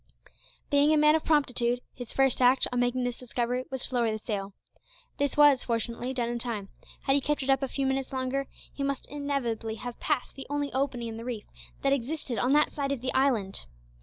Being 0.71 0.91
a 0.91 0.97
man 0.97 1.13
of 1.13 1.23
promptitude, 1.23 1.81
his 1.93 2.11
first 2.11 2.41
act, 2.41 2.65
on 2.73 2.79
making 2.79 3.03
this 3.03 3.19
discovery, 3.19 3.65
was 3.69 3.87
to 3.87 3.93
lower 3.93 4.09
the 4.11 4.17
sail. 4.17 4.53
This 5.19 5.37
was, 5.37 5.63
fortunately, 5.65 6.11
done 6.11 6.27
in 6.27 6.39
time; 6.39 6.69
had 7.03 7.13
he 7.13 7.21
kept 7.21 7.43
it 7.43 7.51
up 7.51 7.61
a 7.61 7.67
few 7.67 7.85
minutes 7.85 8.11
longer, 8.11 8.47
he 8.73 8.81
must 8.81 9.05
inevitably 9.11 9.75
have 9.75 9.99
passed 9.99 10.33
the 10.33 10.47
only 10.49 10.73
opening 10.73 11.07
in 11.09 11.17
the 11.17 11.23
reef 11.23 11.45
that 11.83 11.93
existed 11.93 12.39
on 12.39 12.51
that 12.53 12.71
side 12.71 12.91
of 12.91 13.01
the 13.01 13.13
island. 13.13 13.65